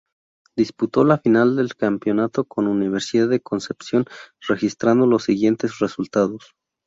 Disputó 0.55 1.03
la 1.03 1.19
final 1.19 1.55
del 1.55 1.75
campeonato 1.75 2.45
con 2.45 2.65
Universidad 2.65 3.27
de 3.29 3.39
Concepción, 3.39 4.05
registrando 4.47 5.05
los 5.05 5.25
siguientes 5.25 5.77
resultados. 5.77 6.55